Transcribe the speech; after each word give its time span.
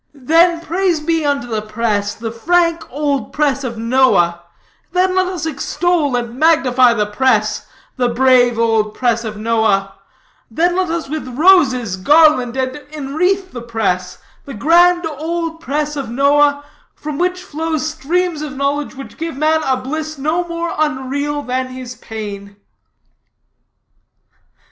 Then 0.15 0.61
praise 0.61 0.99
be 0.99 1.23
unto 1.23 1.45
the 1.45 1.61
press, 1.61 2.15
the 2.15 2.31
frank 2.31 2.91
old 2.91 3.31
press 3.31 3.63
of 3.63 3.77
Noah; 3.77 4.41
then 4.93 5.13
let 5.15 5.27
us 5.27 5.45
extol 5.45 6.15
and 6.15 6.39
magnify 6.39 6.95
the 6.95 7.05
press, 7.05 7.67
the 7.97 8.09
brave 8.09 8.57
old 8.57 8.95
press 8.95 9.23
of 9.23 9.37
Noah; 9.37 9.93
then 10.49 10.75
let 10.75 10.89
us 10.89 11.07
with 11.07 11.27
roses 11.27 11.97
garland 11.97 12.57
and 12.57 12.77
enwreath 12.91 13.51
the 13.51 13.61
press, 13.61 14.17
the 14.45 14.55
grand 14.55 15.05
old 15.05 15.59
press 15.59 15.95
of 15.95 16.09
Noah, 16.09 16.65
from 16.95 17.19
which 17.19 17.43
flow 17.43 17.77
streams 17.77 18.41
of 18.41 18.53
knowledge 18.57 18.95
which 18.95 19.17
give 19.19 19.37
man 19.37 19.61
a 19.63 19.77
bliss 19.77 20.17
no 20.17 20.43
more 20.47 20.73
unreal 20.79 21.43
than 21.43 21.67
his 21.67 21.93
pain.'" 21.97 22.55